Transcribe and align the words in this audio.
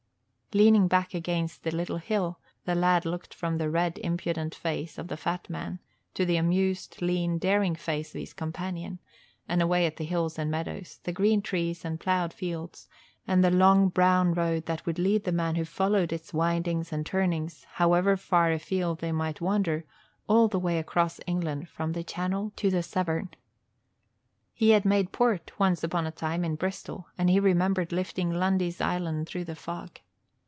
Leaning 0.53 0.89
back 0.89 1.13
against 1.13 1.65
a 1.65 1.71
little 1.71 1.95
hill, 1.95 2.37
the 2.65 2.75
lad 2.75 3.05
looked 3.05 3.33
from 3.33 3.57
the 3.57 3.69
red, 3.69 3.97
impudent 3.99 4.53
face 4.53 4.97
of 4.97 5.07
the 5.07 5.15
fat 5.15 5.49
man 5.49 5.79
to 6.13 6.25
the 6.25 6.35
amused, 6.35 7.01
lean, 7.01 7.37
daring 7.37 7.73
face 7.73 8.13
of 8.13 8.19
his 8.19 8.33
companion 8.33 8.99
and 9.47 9.61
away 9.61 9.85
at 9.85 9.95
the 9.95 10.03
hills 10.03 10.37
and 10.37 10.51
meadows, 10.51 10.99
the 11.03 11.13
green 11.13 11.41
trees 11.41 11.85
and 11.85 12.01
ploughed 12.01 12.33
fields, 12.33 12.89
and 13.25 13.41
the 13.41 13.49
long 13.49 13.87
brown 13.87 14.33
road 14.33 14.65
that 14.65 14.85
would 14.85 14.99
lead 14.99 15.23
the 15.23 15.31
man 15.31 15.55
who 15.55 15.63
followed 15.63 16.11
its 16.11 16.33
windings 16.33 16.91
and 16.91 17.05
turnings, 17.05 17.63
however 17.75 18.17
far 18.17 18.51
afield 18.51 18.99
they 18.99 19.13
might 19.13 19.39
wander, 19.39 19.85
all 20.27 20.49
the 20.49 20.59
way 20.59 20.77
across 20.79 21.17
England 21.25 21.69
from 21.69 21.93
the 21.93 22.03
Channel 22.03 22.51
to 22.57 22.69
the 22.69 22.83
Severn. 22.83 23.29
He 24.53 24.71
had 24.71 24.83
made 24.83 25.13
port, 25.13 25.57
once 25.57 25.81
upon 25.81 26.05
a 26.05 26.11
time, 26.11 26.43
in 26.43 26.55
Bristol 26.55 27.07
and 27.17 27.29
he 27.29 27.39
remembered 27.39 27.93
lifting 27.93 28.29
Lundy's 28.33 28.81
Island 28.81 29.27
through 29.29 29.45
the 29.45 29.55
fog. 29.55 30.01